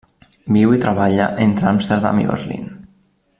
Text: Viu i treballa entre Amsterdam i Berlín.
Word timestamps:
Viu 0.55 0.71
i 0.77 0.79
treballa 0.85 1.27
entre 1.49 1.69
Amsterdam 1.73 2.23
i 2.25 2.29
Berlín. 2.33 2.67